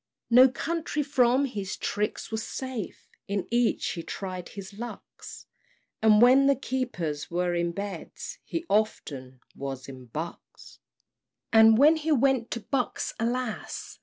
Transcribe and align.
No 0.31 0.49
county 0.49 1.03
from 1.03 1.45
his 1.45 1.77
tricks 1.77 2.31
was 2.31 2.41
safe; 2.41 3.07
In 3.27 3.47
each 3.51 3.89
he 3.89 4.01
tried 4.01 4.49
his 4.49 4.73
lucks, 4.73 5.45
And 6.01 6.19
when 6.23 6.47
the 6.47 6.55
keepers 6.55 7.29
were 7.29 7.53
in 7.53 7.71
Beds, 7.71 8.39
He 8.43 8.65
often 8.67 9.41
was 9.55 9.87
at 9.87 10.11
Bucks. 10.11 10.79
And 11.53 11.77
when 11.77 11.97
he 11.97 12.11
went 12.11 12.49
to 12.49 12.61
Bucks, 12.61 13.13
alas! 13.19 13.99